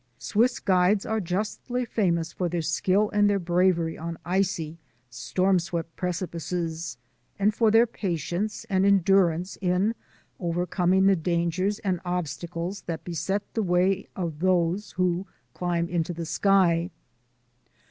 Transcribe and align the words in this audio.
Swiss 0.17 0.59
guides 0.59 1.05
are 1.05 1.19
justly 1.21 1.85
famous 1.85 2.33
for 2.33 2.49
their 2.49 2.63
skill 2.63 3.11
and 3.11 3.29
their 3.29 3.37
bravery 3.37 3.99
on 3.99 4.17
icy, 4.25 4.79
storm 5.11 5.59
swept 5.59 5.95
precipices 5.95 6.97
and 7.37 7.53
for 7.53 7.69
their 7.69 7.85
patience 7.85 8.65
and 8.67 8.83
endurance 8.83 9.59
in 9.61 9.93
overcoming 10.39 11.05
the 11.05 11.15
dangers 11.15 11.77
and 11.83 11.99
obstacles 12.03 12.81
that 12.87 13.03
beset 13.03 13.43
the 13.53 13.61
way 13.61 14.07
of 14.15 14.39
those 14.39 14.93
who 14.93 15.27
climb 15.53 15.87
into 15.87 16.13
the 16.13 16.25
sky. 16.25 16.89